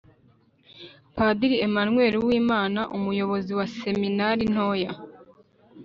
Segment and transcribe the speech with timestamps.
[1.15, 4.91] padiri emanweli uwimana, umuyobozi wa seminari ntoya